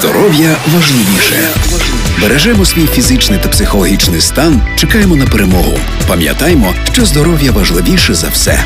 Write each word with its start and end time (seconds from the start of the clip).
Здоров'я 0.00 0.56
важливіше. 0.74 1.48
Бережемо 2.20 2.64
свій 2.64 2.86
фізичний 2.86 3.38
та 3.42 3.48
психологічний 3.48 4.20
стан. 4.20 4.62
Чекаємо 4.76 5.16
на 5.16 5.26
перемогу. 5.26 5.78
Пам'ятаймо, 6.08 6.74
що 6.92 7.04
здоров'я 7.04 7.52
важливіше 7.52 8.14
за 8.14 8.28
все. 8.28 8.64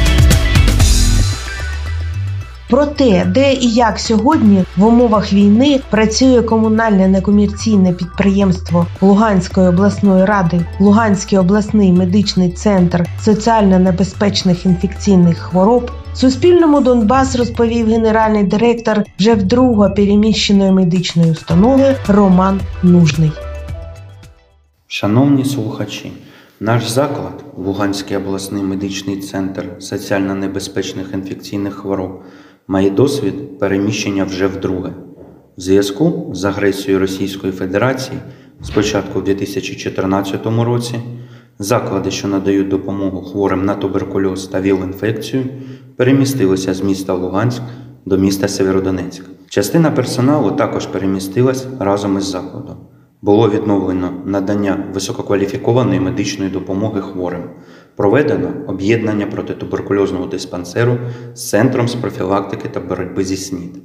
Про 2.71 2.87
те, 2.87 3.25
де 3.25 3.53
і 3.53 3.73
як 3.73 3.99
сьогодні 3.99 4.65
в 4.77 4.85
умовах 4.85 5.33
війни 5.33 5.81
працює 5.91 6.43
комунальне 6.43 7.09
некомерційне 7.09 7.93
підприємство 7.93 8.87
Луганської 9.01 9.69
обласної 9.69 10.25
ради, 10.25 10.65
Луганський 10.81 11.39
обласний 11.39 11.93
медичний 11.93 12.51
центр 12.51 13.07
соціально 13.21 13.79
небезпечних 13.79 14.67
інфекційних 14.67 15.39
хвороб. 15.39 15.91
Суспільному 16.15 16.81
Донбас 16.81 17.37
розповів 17.37 17.87
генеральний 17.87 18.45
директор 18.45 19.05
вже 19.19 19.35
вдруге 19.35 19.89
переміщеної 19.89 20.71
медичної 20.71 21.31
установи 21.31 21.97
Роман 22.09 22.61
Нужний. 22.83 23.33
Шановні 24.87 25.45
слухачі, 25.45 26.13
наш 26.61 26.89
заклад, 26.89 27.45
Луганський 27.57 28.17
обласний 28.17 28.63
медичний 28.63 29.17
центр 29.17 29.65
соціально 29.79 30.35
небезпечних 30.35 31.07
інфекційних 31.15 31.75
хвороб, 31.75 32.23
має 32.69 32.91
досвід 32.91 33.59
переміщення 33.59 34.25
вже 34.25 34.47
вдруге. 34.47 34.93
В 35.57 35.61
зв'язку 35.61 36.31
з 36.35 36.45
агресією 36.45 37.01
Російської 37.01 37.53
Федерації 37.53 38.19
спочатку 38.63 39.21
в 39.21 39.25
2014 39.25 40.47
році 40.47 40.95
заклади, 41.59 42.11
що 42.11 42.29
надають 42.29 42.69
допомогу 42.69 43.23
хворим 43.23 43.65
на 43.65 43.75
туберкульоз 43.75 44.47
та 44.47 44.61
ВІЛ-інфекцію, 44.61 45.45
перемістилися 45.97 46.75
з 46.75 46.83
міста 46.83 47.15
Луганськ 47.15 47.63
до 48.07 48.19
міста 48.19 48.49
Северодонецьк. 48.49 49.25
Частина 49.49 49.91
персоналу 49.91 50.51
також 50.51 50.87
перемістилась 50.87 51.67
разом 51.79 52.19
із 52.19 52.25
закладом. 52.25 52.77
Було 53.23 53.51
відновлено 53.51 54.13
надання 54.25 54.85
висококваліфікованої 54.95 56.01
медичної 56.01 56.51
допомоги 56.51 57.01
хворим. 57.01 57.43
Проведено 58.01 58.53
об'єднання 58.67 59.27
протитуберкульозного 59.27 60.27
диспансеру 60.27 60.99
з 61.35 61.49
центром 61.49 61.89
з 61.89 61.95
профілактики 61.95 62.69
та 62.69 62.81
боротьби 62.81 63.25
зі 63.25 63.37
СНІД. 63.37 63.77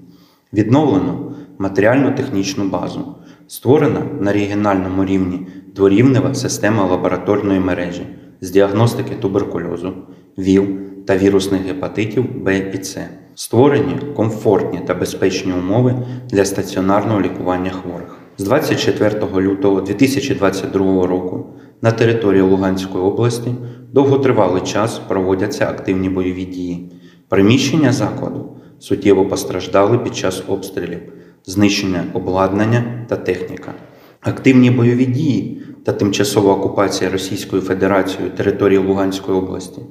Відновлено 0.54 1.32
матеріально-технічну 1.58 2.70
базу. 2.70 3.16
Створена 3.48 4.02
на 4.20 4.34
регіональному 4.34 5.06
рівні 5.06 5.48
дворівнева 5.76 6.34
система 6.34 6.86
лабораторної 6.86 7.60
мережі 7.60 8.08
з 8.42 8.52
діагностики 8.52 9.16
туберкульозу, 9.16 9.94
ВІЛ 10.38 10.66
та 11.06 11.18
вірусних 11.18 11.62
гепатитів 11.62 12.44
Б 12.44 12.58
і 12.74 12.84
С. 12.84 13.00
Створені 13.36 13.96
комфортні 14.16 14.80
та 14.88 14.94
безпечні 14.94 15.54
умови 15.54 15.96
для 16.30 16.46
стаціонарного 16.46 17.22
лікування 17.22 17.72
хворих. 17.72 18.18
З 18.38 18.44
24 18.44 19.42
лютого 19.42 19.82
2022 19.82 21.08
року 21.08 21.46
на 21.82 21.92
території 21.92 22.42
Луганської 22.42 23.04
області 23.04 23.52
довготривалий 23.92 24.62
час 24.62 25.02
проводяться 25.08 25.68
активні 25.70 26.10
бойові 26.10 26.46
дії. 26.46 26.92
Приміщення 27.30 27.92
закладу 27.92 28.50
суттєво 28.80 29.26
постраждали 29.26 29.98
під 29.98 30.16
час 30.16 30.44
обстрілів, 30.48 31.00
знищення 31.46 32.04
обладнання 32.14 33.06
та 33.08 33.16
техніка. 33.16 33.74
Активні 34.22 34.72
бойові 34.72 35.06
дії 35.06 35.62
та 35.84 35.92
тимчасова 35.92 36.54
окупація 36.54 37.10
Російською 37.10 37.62
Федерацією 37.62 38.32
території 38.32 38.80
Луганської 38.80 39.38
області 39.38 39.82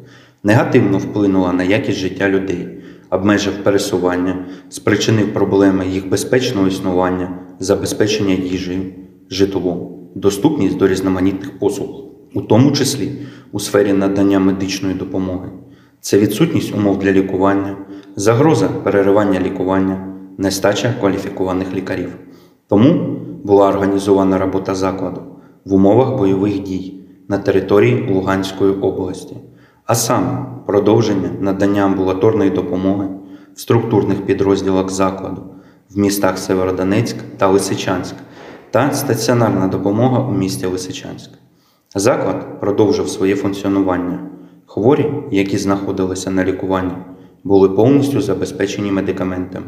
негативно 0.42 0.98
вплинула 0.98 1.52
на 1.52 1.64
якість 1.64 1.98
життя 1.98 2.28
людей, 2.28 2.68
обмежив 3.10 3.52
пересування, 3.64 4.46
спричинив 4.68 5.32
проблеми 5.32 5.86
їх 5.88 6.08
безпечного 6.08 6.68
існування, 6.68 7.38
забезпечення 7.58 8.34
їжею, 8.34 8.82
житлом, 9.30 10.03
доступність 10.14 10.76
до 10.76 10.88
різноманітних 10.88 11.58
послуг, 11.58 11.88
у 12.34 12.40
тому 12.40 12.72
числі 12.72 13.12
у 13.52 13.60
сфері 13.60 13.92
надання 13.92 14.38
медичної 14.38 14.94
допомоги. 14.94 15.48
Це 16.00 16.18
відсутність 16.18 16.74
умов 16.74 16.98
для 16.98 17.12
лікування, 17.12 17.77
загроза 18.16 18.68
переривання 18.68 19.40
лікування, 19.40 20.14
нестача 20.39 20.94
кваліфікованих 21.00 21.74
лікарів. 21.74 22.16
Тому 22.68 23.16
була 23.44 23.68
організована 23.68 24.39
робота 24.39 24.74
закладу 24.74 25.20
в 25.64 25.74
умовах 25.74 26.18
бойових 26.18 26.62
дій 26.62 27.00
на 27.28 27.39
території 27.39 28.12
Луганської 28.12 28.72
області, 28.72 29.36
а 29.86 29.94
саме 29.94 30.46
продовження 30.66 31.30
надання 31.40 31.83
амбулаторної 31.84 32.50
допомоги 32.50 33.08
в 33.55 33.60
структурних 33.60 34.27
підрозділах 34.27 34.90
закладу 34.90 35.42
в 35.90 35.98
містах 35.98 36.39
Северодонецьк 36.39 37.16
та 37.39 37.48
Лисичанськ 37.48 38.14
та 38.74 38.92
стаціонарна 38.92 39.68
допомога 39.68 40.18
у 40.18 40.33
місті 40.33 40.67
Лисичанськ. 40.67 41.30
Заклад 41.95 42.61
продовжив 42.61 43.08
своє 43.08 43.36
функціонування. 43.36 44.18
Хворі, 44.67 45.12
які 45.30 45.58
знаходилися 45.58 46.30
на 46.30 46.45
лікуванні, 46.45 46.92
були 47.45 47.68
повністю 47.68 48.20
забезпечені 48.20 48.92
медикаментами, 48.92 49.67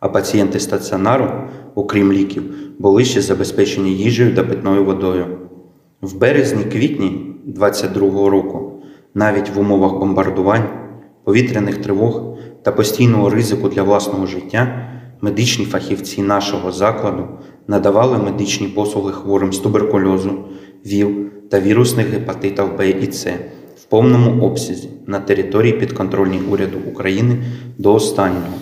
а 0.00 0.08
пацієнти 0.08 0.60
стаціонару, 0.60 1.30
окрім 1.74 2.12
ліків, 2.12 2.42
були 2.78 3.04
ще 3.04 3.20
забезпечені 3.20 3.92
їжею 3.92 4.34
та 4.34 4.42
питною 4.44 4.84
водою. 4.84 5.26
В 6.00 6.16
березні-квітні 6.16 7.36
2022 7.44 8.30
року, 8.30 8.82
навіть 9.14 9.50
в 9.50 9.60
умовах 9.60 9.98
бомбардувань, 9.98 10.68
повітряних 11.24 11.76
тривог 11.76 12.22
та 12.62 12.72
постійного 12.72 13.30
ризику 13.30 13.68
для 13.68 13.82
власного 13.82 14.26
життя, 14.26 14.90
медичні 15.20 15.64
фахівці 15.64 16.22
нашого 16.22 16.72
закладу 16.72 17.28
надавали 17.68 18.18
медичні 18.18 18.68
послуги 18.68 19.12
хворим 19.12 19.52
з 19.52 19.58
туберкульозу, 19.58 20.32
ВІЛ 20.86 21.10
та 21.50 21.60
вірусних 21.60 22.08
гепатитів 22.08 22.76
Б 22.78 22.90
і 22.90 23.12
С 23.12 23.34
в 23.82 23.84
повному 23.84 24.46
обсязі 24.46 24.88
на 25.06 25.20
території 25.20 25.72
підконтрольній 25.72 26.40
уряду 26.50 26.78
України 26.92 27.36
до 27.78 27.94
останнього. 27.94 28.54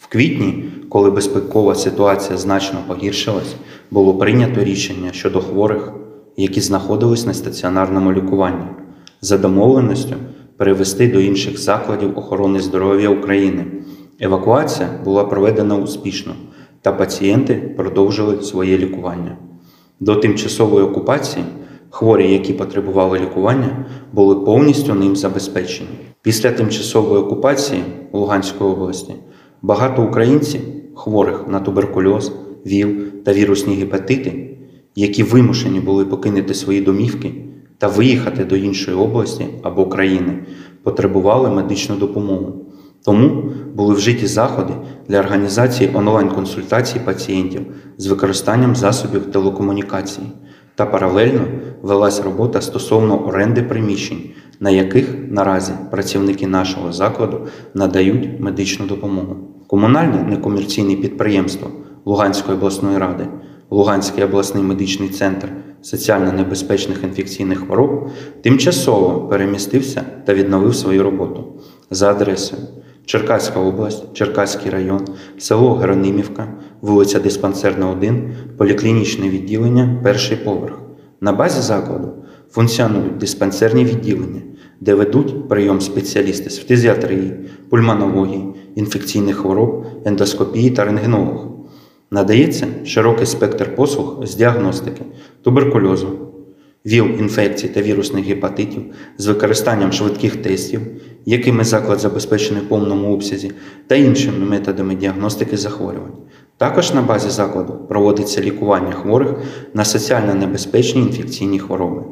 В 0.00 0.06
квітні, 0.06 0.64
коли 0.88 1.10
безпекова 1.10 1.74
ситуація 1.74 2.38
значно 2.38 2.78
погіршилась, 2.86 3.54
було 3.90 4.14
прийнято 4.14 4.64
рішення 4.64 5.12
щодо 5.12 5.40
хворих, 5.40 5.92
які 6.36 6.60
знаходились 6.60 7.26
на 7.26 7.34
стаціонарному 7.34 8.12
лікуванні, 8.12 8.64
за 9.20 9.38
домовленістю 9.38 10.14
перевести 10.56 11.08
до 11.08 11.20
інших 11.20 11.58
закладів 11.58 12.18
охорони 12.18 12.60
здоров'я 12.60 13.08
України. 13.08 13.64
Евакуація 14.20 14.88
була 15.04 15.24
проведена 15.24 15.76
успішно, 15.76 16.34
та 16.82 16.92
пацієнти 16.92 17.54
продовжили 17.76 18.42
своє 18.42 18.78
лікування. 18.78 19.36
До 20.00 20.16
тимчасової 20.16 20.84
окупації 20.84 21.44
хворі, 21.90 22.32
які 22.32 22.52
потребували 22.52 23.18
лікування, 23.18 23.86
були 24.12 24.36
повністю 24.36 24.94
ним 24.94 25.16
забезпечені. 25.16 25.88
Після 26.22 26.52
тимчасової 26.52 27.22
окупації 27.22 27.82
Луганської 28.12 28.70
області 28.70 29.14
багато 29.62 30.02
українців, 30.02 30.60
хворих 30.94 31.44
на 31.48 31.60
туберкульоз, 31.60 32.32
ВІЛ 32.66 32.88
та 33.24 33.32
вірусні 33.32 33.74
гепатити, 33.74 34.56
які 34.96 35.22
вимушені 35.22 35.80
були 35.80 36.04
покинути 36.04 36.54
свої 36.54 36.80
домівки 36.80 37.34
та 37.78 37.88
виїхати 37.88 38.44
до 38.44 38.56
іншої 38.56 38.96
області 38.96 39.46
або 39.62 39.86
країни, 39.86 40.38
потребували 40.82 41.50
медичну 41.50 41.96
допомогу. 41.96 42.66
Тому 43.04 43.44
були 43.74 43.94
вжиті 43.94 44.26
заходи 44.26 44.72
для 45.08 45.18
організації 45.20 45.90
онлайн-консультацій 45.94 46.98
пацієнтів 46.98 47.62
з 47.98 48.06
використанням 48.06 48.76
засобів 48.76 49.32
телекомунікації 49.32 50.26
та 50.74 50.86
паралельно 50.86 51.40
велась 51.82 52.20
робота 52.20 52.60
стосовно 52.60 53.26
оренди 53.26 53.62
приміщень, 53.62 54.30
на 54.60 54.70
яких 54.70 55.16
наразі 55.30 55.72
працівники 55.90 56.46
нашого 56.46 56.92
закладу 56.92 57.46
надають 57.74 58.40
медичну 58.40 58.86
допомогу. 58.86 59.36
Комунальне 59.66 60.22
некомерційне 60.22 60.96
підприємство 60.96 61.70
Луганської 62.04 62.56
обласної 62.58 62.98
ради, 62.98 63.26
Луганський 63.70 64.24
обласний 64.24 64.62
медичний 64.62 65.08
центр 65.08 65.48
соціально 65.82 66.32
небезпечних 66.32 67.04
інфекційних 67.04 67.58
хвороб 67.58 68.08
тимчасово 68.42 69.28
перемістився 69.28 70.02
та 70.24 70.34
відновив 70.34 70.76
свою 70.76 71.02
роботу 71.02 71.44
за 71.90 72.10
адресою. 72.10 72.62
Черкаська 73.06 73.60
область, 73.60 74.14
Черкаський 74.14 74.70
район, 74.70 75.00
село 75.38 75.74
Геронимівка, 75.74 76.48
вулиця 76.80 77.20
Диспансерна, 77.20 77.90
1, 77.90 78.34
поліклінічне 78.56 79.28
відділення, 79.28 80.00
перший 80.02 80.36
поверх. 80.36 80.78
На 81.20 81.32
базі 81.32 81.60
закладу 81.60 82.08
функціонують 82.50 83.18
диспансерні 83.18 83.84
відділення, 83.84 84.40
де 84.80 84.94
ведуть 84.94 85.48
прийом 85.48 85.80
спеціалісти 85.80 86.50
з 86.50 86.58
фтизіатрії, 86.58 87.32
пульмонології, 87.70 88.44
інфекційних 88.74 89.36
хвороб, 89.36 89.86
ендоскопії 90.04 90.70
та 90.70 90.84
рентгенології. 90.84 91.48
Надається 92.10 92.66
широкий 92.84 93.26
спектр 93.26 93.74
послуг 93.74 94.26
з 94.26 94.34
діагностики, 94.34 95.02
туберкульозу, 95.42 96.08
ВІЛ-інфекцій 96.86 97.68
та 97.68 97.82
вірусних 97.82 98.24
гепатитів 98.24 98.82
з 99.18 99.26
використанням 99.26 99.92
швидких 99.92 100.36
тестів, 100.36 100.80
якими 101.26 101.64
заклад 101.64 102.00
забезпечений 102.00 102.62
в 102.62 102.68
повному 102.68 103.14
обсязі, 103.14 103.52
та 103.86 103.94
іншими 103.94 104.46
методами 104.46 104.94
діагностики 104.94 105.56
захворювань. 105.56 106.12
Також 106.56 106.94
на 106.94 107.02
базі 107.02 107.30
закладу 107.30 107.72
проводиться 107.88 108.40
лікування 108.40 108.92
хворих 108.92 109.34
на 109.74 109.84
соціально 109.84 110.34
небезпечні 110.34 111.00
інфекційні 111.00 111.58
хвороби. 111.58 112.02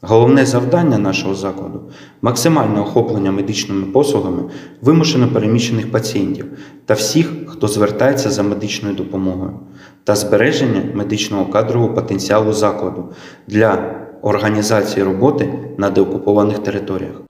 Головне 0.00 0.46
завдання 0.46 0.98
нашого 0.98 1.34
закладу 1.34 1.80
максимальне 2.22 2.80
охоплення 2.80 3.32
медичними 3.32 3.86
послугами 3.86 4.42
вимушено 4.82 5.28
переміщених 5.28 5.92
пацієнтів 5.92 6.46
та 6.86 6.94
всіх, 6.94 7.32
хто 7.46 7.68
звертається 7.68 8.30
за 8.30 8.42
медичною 8.42 8.94
допомогою, 8.94 9.60
та 10.04 10.16
збереження 10.16 10.82
медичного 10.94 11.46
кадрового 11.46 11.94
потенціалу 11.94 12.52
закладу 12.52 13.08
для 13.46 13.94
організації 14.22 15.04
роботи 15.04 15.54
на 15.78 15.90
деокупованих 15.90 16.58
територіях. 16.58 17.22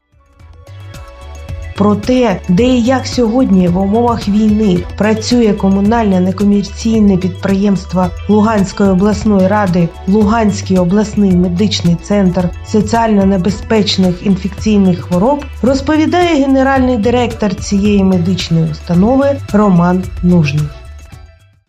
Про 1.77 1.97
те, 1.97 2.41
де 2.49 2.63
і 2.63 2.83
як 2.83 3.07
сьогодні 3.07 3.69
в 3.69 3.79
умовах 3.79 4.29
війни 4.29 4.79
працює 4.99 5.53
комунальне 5.53 6.21
некомерційне 6.21 7.17
підприємство 7.17 8.07
Луганської 8.29 8.91
обласної 8.91 9.49
ради 9.49 9.89
Луганський 10.09 10.79
обласний 10.79 11.37
медичний 11.37 11.97
центр 12.03 12.49
соціально 12.67 13.27
небезпечних 13.27 14.27
інфекційних 14.27 15.01
хвороб, 15.01 15.45
розповідає 15.63 16.45
генеральний 16.45 16.97
директор 16.97 17.55
цієї 17.55 18.05
медичної 18.05 18.71
установи 18.71 19.27
Роман 19.53 20.05
Нужний. 20.23 20.65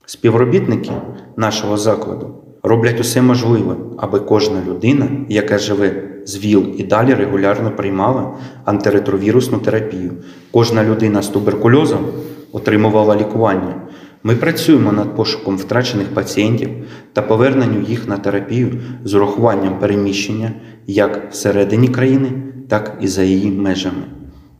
Співробітники 0.05 0.91
нашого 1.37 1.77
закладу 1.77 2.43
роблять 2.63 2.99
усе 2.99 3.21
можливе, 3.21 3.75
аби 3.97 4.19
кожна 4.19 4.61
людина, 4.67 5.07
яка 5.29 5.57
живе 5.57 6.14
з 6.25 6.37
ВІЛ 6.37 6.65
і 6.77 6.83
далі 6.83 7.13
регулярно 7.13 7.71
приймала 7.71 8.33
антиретровірусну 8.65 9.57
терапію. 9.57 10.11
Кожна 10.51 10.83
людина 10.83 11.21
з 11.21 11.27
туберкульозом 11.27 12.05
отримувала 12.51 13.15
лікування. 13.15 13.81
Ми 14.23 14.35
працюємо 14.35 14.91
над 14.91 15.15
пошуком 15.15 15.57
втрачених 15.57 16.07
пацієнтів 16.07 16.69
та 17.13 17.21
поверненню 17.21 17.81
їх 17.81 18.07
на 18.07 18.17
терапію 18.17 18.81
з 19.03 19.13
урахуванням 19.13 19.79
переміщення 19.79 20.51
як 20.87 21.31
всередині 21.31 21.87
країни, 21.87 22.31
так 22.67 22.97
і 23.01 23.07
за 23.07 23.23
її 23.23 23.51
межами. 23.51 24.03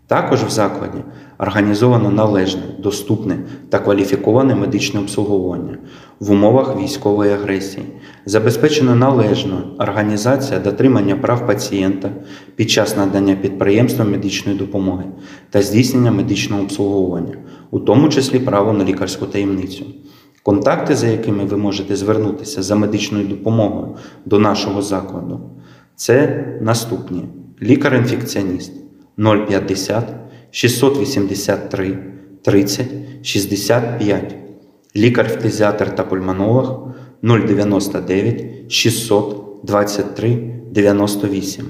Також 0.08 0.44
в 0.44 0.50
закладі 0.50 0.98
організовано 1.38 2.10
належне, 2.10 2.62
доступне 2.80 3.38
та 3.70 3.80
кваліфіковане 3.80 4.56
медичне 4.56 5.00
обслуговування 5.00 5.78
в 6.20 6.32
умовах 6.32 6.78
військової 6.78 7.32
агресії, 7.32 7.86
забезпечено 8.26 8.96
належна 8.96 9.64
організація 9.80 10.60
дотримання 10.60 11.16
прав 11.16 11.48
пацієнта 11.48 12.10
під 12.56 12.70
час 12.70 12.98
надання 12.98 13.36
підприємствам 13.36 14.12
медичної 14.12 14.58
допомоги 14.58 15.04
та 15.50 15.62
здійснення 15.62 16.12
медичного 16.12 16.62
обслуговування, 16.62 17.38
у 17.72 17.80
тому 17.80 18.10
числі 18.10 18.40
право 18.40 18.74
на 18.74 18.84
лікарську 18.84 19.26
таємницю. 19.26 19.86
Контакти, 20.44 20.96
за 20.96 21.08
якими 21.08 21.46
ви 21.46 21.58
можете 21.58 21.96
звернутися 21.96 22.64
за 22.64 22.76
медичною 22.76 23.28
допомогою 23.28 23.96
до 24.26 24.40
нашого 24.40 24.82
закладу, 24.82 25.40
це 25.96 26.46
наступні: 26.62 27.22
лікар-інфекціоніст 27.62 28.85
050 29.18 30.04
683 30.52 31.98
30 32.42 32.88
65, 33.24 34.36
лікар-фтизіатр 34.96 35.96
та 35.96 36.04
пульмонолог 36.04 36.88
099 37.22 38.72
623 38.72 40.56
98. 40.72 41.66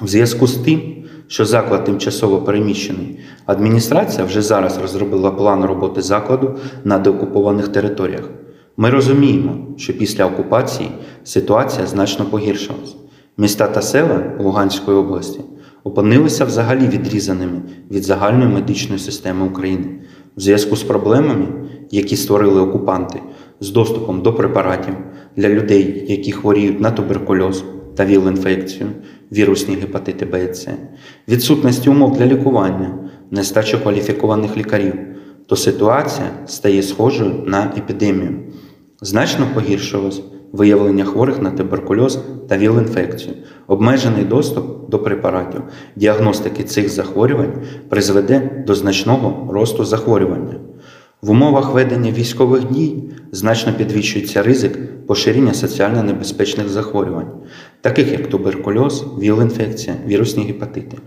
У 0.00 0.08
зв'язку 0.08 0.46
з 0.46 0.56
тим, 0.56 0.80
що 1.26 1.44
заклад 1.44 1.84
тимчасово 1.84 2.38
переміщений, 2.38 3.18
адміністрація 3.46 4.24
вже 4.24 4.42
зараз 4.42 4.78
розробила 4.78 5.30
план 5.30 5.64
роботи 5.64 6.02
закладу 6.02 6.58
на 6.84 6.98
деокупованих 6.98 7.68
територіях. 7.68 8.30
Ми 8.76 8.90
розуміємо, 8.90 9.56
що 9.76 9.98
після 9.98 10.26
окупації 10.26 10.88
ситуація 11.24 11.86
значно 11.86 12.24
погіршилась. 12.24 12.96
Міста 13.36 13.66
та 13.66 13.82
села 13.82 14.22
Луганської 14.38 14.96
області 14.96 15.40
опинилися 15.84 16.44
взагалі 16.44 16.88
відрізаними 16.88 17.62
від 17.90 18.02
загальної 18.02 18.50
медичної 18.50 18.98
системи 18.98 19.46
України 19.46 19.86
в 20.36 20.40
зв'язку 20.40 20.76
з 20.76 20.82
проблемами, 20.82 21.46
які 21.90 22.16
створили 22.16 22.60
окупанти, 22.60 23.20
з 23.60 23.70
доступом 23.70 24.22
до 24.22 24.34
препаратів 24.34 24.94
для 25.36 25.48
людей, 25.48 26.04
які 26.08 26.32
хворіють 26.32 26.80
на 26.80 26.90
туберкульоз 26.90 27.64
та 27.94 28.04
ВІЛ-інфекцію, 28.04 28.88
вірусні 29.32 29.76
гепатити 29.76 30.26
Б 30.26 30.44
і 30.44 30.54
С, 30.54 30.68
відсутності 31.28 31.90
умов 31.90 32.16
для 32.16 32.26
лікування, 32.26 32.98
нестача 33.30 33.78
кваліфікованих 33.78 34.56
лікарів, 34.56 34.94
то 35.46 35.56
ситуація 35.56 36.30
стає 36.46 36.82
схожою 36.82 37.32
на 37.46 37.72
епідемію. 37.76 38.38
Значно 39.00 39.46
погіршилось 39.54 40.22
виявлення 40.52 41.04
хворих 41.04 41.42
на 41.42 41.50
туберкульоз 41.50 42.18
та 42.48 42.58
ВІЛ-інфекцію, 42.58 43.34
обмежений 43.66 44.24
доступ 44.24 44.90
до 44.90 44.98
препаратів, 44.98 45.62
діагностики 45.96 46.64
цих 46.64 46.88
захворювань 46.88 47.52
призведе 47.88 48.64
до 48.66 48.74
значного 48.74 49.52
росту 49.52 49.84
захворювання. 49.84 50.54
В 51.22 51.30
умовах 51.30 51.72
ведення 51.72 52.12
військових 52.12 52.70
дій 52.70 53.02
значно 53.32 53.72
підвищується 53.72 54.42
ризик 54.42 54.78
поширення 55.06 55.54
соціально 55.54 56.02
небезпечних 56.02 56.68
захворювань, 56.68 57.30
таких 57.80 58.12
як 58.12 58.26
туберкульоз, 58.26 59.04
ВІЛ-інфекція, 59.20 59.96
вірусні 60.06 60.44
гепатити. 60.44 60.98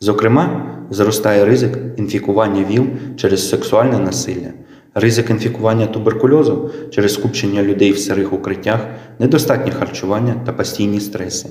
Зокрема, 0.00 0.76
зростає 0.90 1.44
ризик 1.44 1.78
інфікування 1.96 2.64
ВІЛ 2.70 2.86
через 3.16 3.48
сексуальне 3.48 3.98
насилля, 3.98 4.52
ризик 4.94 5.30
інфікування 5.30 5.86
туберкульозу 5.86 6.70
через 6.90 7.14
скупчення 7.14 7.62
людей 7.62 7.92
в 7.92 7.98
сирих 7.98 8.32
укриттях, 8.32 8.80
недостатнє 9.18 9.72
харчування 9.72 10.34
та 10.46 10.52
постійні 10.52 11.00
стреси. 11.00 11.48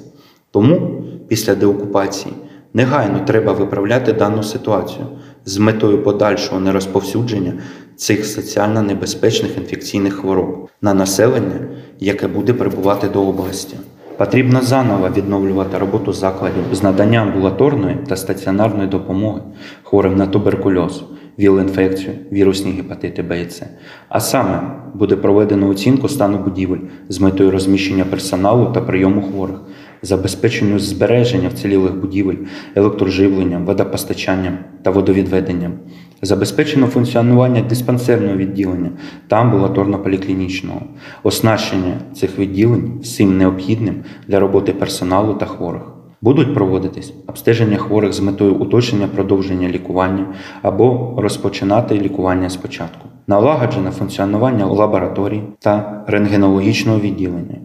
Тому 0.52 1.04
після 1.28 1.56
деокупації 1.56 2.34
негайно 2.74 3.20
треба 3.20 3.54
виправляти 3.54 4.14
дану 4.14 4.44
ситуацію 4.44 5.08
з 5.46 5.58
метою 5.58 6.04
подальшого 6.04 6.60
нерозповсюдження 6.60 7.54
цих 7.96 8.26
соціально 8.26 8.82
небезпечних 8.82 9.58
інфекційних 9.58 10.14
хвороб 10.14 10.70
на 10.82 10.94
населення, 10.94 11.68
яке 12.00 12.28
буде 12.28 12.54
прибувати 12.54 13.10
до 13.10 13.28
області. 13.28 13.78
Потрібно 14.18 14.62
заново 14.62 15.10
відновлювати 15.18 15.78
роботу 15.78 16.14
закладів 16.14 16.64
з 16.72 16.84
надання 16.84 17.20
амбулаторної 17.20 17.98
та 18.08 18.16
стаціонарної 18.16 18.88
допомоги 18.88 19.42
хворим 19.84 20.16
на 20.16 20.28
туберкульоз, 20.28 21.04
віл-інфекцію, 21.40 22.12
вірусні 22.32 22.72
гепатити 22.72 23.22
Б 23.22 23.42
і 23.42 23.46
С. 23.46 23.66
А 24.10 24.20
саме 24.20 24.62
буде 24.94 25.16
проведено 25.16 25.70
оцінку 25.70 26.10
стану 26.10 26.38
будівель 26.38 26.78
з 27.10 27.20
метою 27.20 27.52
розміщення 27.52 28.06
персоналу 28.06 28.66
та 28.74 28.82
прийому 28.82 29.22
хворих, 29.22 29.62
забезпеченню 30.02 30.80
збереження 30.80 31.50
вцілілих 31.50 31.96
будівель, 31.96 32.38
електроживленням, 32.76 33.66
водопостачанням 33.66 34.58
та 34.82 34.92
водовідведенням, 34.92 35.74
забезпечено 36.22 36.88
функціонування 36.88 37.62
диспансерного 37.62 38.36
відділення 38.36 38.90
та 39.28 39.36
амбулаторно-поліклінічного, 39.36 40.82
оснащення 41.24 41.94
цих 42.16 42.40
відділень 42.40 43.00
всім 43.02 43.38
необхідним 43.38 43.96
для 44.28 44.40
роботи 44.40 44.74
персоналу 44.74 45.34
та 45.34 45.46
хворих. 45.46 45.93
Будуть 46.24 46.54
проводитись 46.54 47.14
обстеження 47.28 47.78
хворих 47.78 48.14
з 48.14 48.20
метою 48.20 48.56
уточнення 48.56 49.08
продовження 49.08 49.70
лікування 49.70 50.26
або 50.62 51.14
розпочинати 51.18 52.00
лікування 52.00 52.50
спочатку, 52.50 53.08
налагоджене 53.28 53.92
функціонування 53.92 54.66
лабораторій 54.66 55.44
та 55.60 56.04
рентгенологічного 56.08 57.00
відділення, 57.00 57.56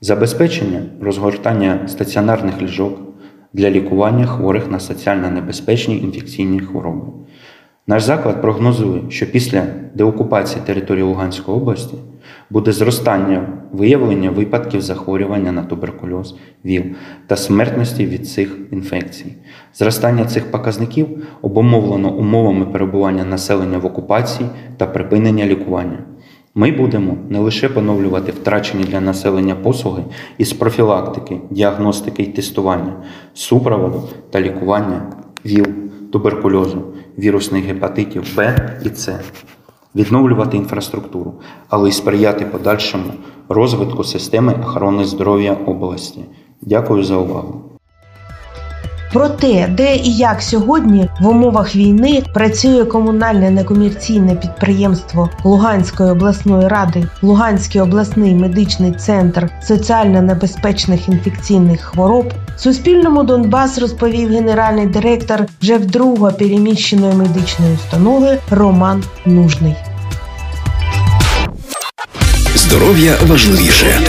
забезпечення 0.00 0.82
розгортання 1.00 1.88
стаціонарних 1.88 2.62
ліжок 2.62 2.98
для 3.52 3.70
лікування 3.70 4.26
хворих 4.26 4.70
на 4.70 4.80
соціально 4.80 5.30
небезпечні 5.30 5.98
інфекційні 5.98 6.60
хвороби. 6.60 7.02
Наш 7.88 8.02
заклад 8.02 8.42
прогнозує, 8.42 9.02
що 9.08 9.26
після 9.26 9.66
деокупації 9.94 10.62
території 10.66 11.04
Луганської 11.04 11.58
області 11.58 11.94
буде 12.50 12.72
зростання 12.72 13.48
виявлення 13.72 14.30
випадків 14.30 14.80
захворювання 14.80 15.52
на 15.52 15.62
туберкульоз, 15.62 16.34
ВІЛ 16.64 16.82
та 17.26 17.36
смертності 17.36 18.06
від 18.06 18.28
цих 18.28 18.58
інфекцій. 18.70 19.34
Зростання 19.74 20.24
цих 20.24 20.50
показників 20.50 21.26
обумовлено 21.42 22.12
умовами 22.12 22.66
перебування 22.66 23.24
населення 23.24 23.78
в 23.78 23.86
окупації 23.86 24.48
та 24.76 24.86
припинення 24.86 25.46
лікування. 25.46 25.98
Ми 26.54 26.72
будемо 26.72 27.16
не 27.28 27.38
лише 27.38 27.68
поновлювати 27.68 28.32
втрачені 28.32 28.84
для 28.84 29.00
населення 29.00 29.54
послуги 29.54 30.02
із 30.38 30.52
профілактики, 30.52 31.40
діагностики 31.50 32.22
і 32.22 32.26
тестування, 32.26 32.92
супроводу 33.34 34.08
та 34.30 34.40
лікування 34.40 35.12
ВІЛ, 35.46 35.66
туберкульозу, 36.12 36.82
вірусних 37.18 37.64
гепатитів 37.64 38.36
Б 38.36 38.56
і 38.84 38.88
С, 38.88 39.20
відновлювати 39.94 40.56
інфраструктуру, 40.56 41.34
але 41.68 41.88
й 41.88 41.92
сприяти 41.92 42.44
подальшому 42.44 43.04
розвитку 43.48 44.04
системи 44.04 44.52
охорони 44.52 45.04
здоров'я 45.04 45.52
області. 45.52 46.24
Дякую 46.62 47.04
за 47.04 47.16
увагу. 47.16 47.65
Про 49.16 49.28
те, 49.28 49.68
де 49.68 49.96
і 49.96 50.16
як 50.16 50.42
сьогодні 50.42 51.08
в 51.20 51.28
умовах 51.28 51.76
війни 51.76 52.22
працює 52.34 52.84
комунальне 52.84 53.50
некомерційне 53.50 54.34
підприємство 54.34 55.30
Луганської 55.44 56.10
обласної 56.10 56.68
ради, 56.68 57.08
Луганський 57.22 57.80
обласний 57.80 58.34
медичний 58.34 58.92
центр 58.92 59.50
соціально 59.62 60.22
небезпечних 60.22 61.08
інфекційних 61.08 61.80
хвороб, 61.80 62.32
Суспільному 62.56 63.22
Донбас 63.22 63.78
розповів 63.78 64.28
генеральний 64.30 64.86
директор 64.86 65.44
вже 65.62 65.76
вдруге 65.78 66.30
переміщеної 66.30 67.14
медичної 67.14 67.74
установи 67.74 68.38
Роман 68.50 69.04
Нужний. 69.26 69.74
Здоров'я 72.54 73.14
важливіше. 73.26 74.00